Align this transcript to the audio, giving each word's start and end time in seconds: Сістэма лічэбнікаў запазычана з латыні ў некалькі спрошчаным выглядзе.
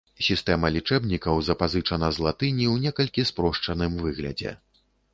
Сістэма 0.27 0.71
лічэбнікаў 0.77 1.35
запазычана 1.51 2.09
з 2.17 2.25
латыні 2.29 2.65
ў 2.73 2.89
некалькі 2.89 3.29
спрошчаным 3.35 4.03
выглядзе. 4.07 4.61